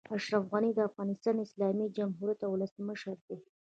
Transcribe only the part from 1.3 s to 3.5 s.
د اسلامي جمهوريت اولسمشر دئ.